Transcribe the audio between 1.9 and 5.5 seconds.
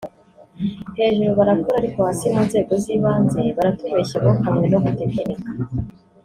hasi (mu nzego z'ibanze) baratubeshya bokamwe no gutekinika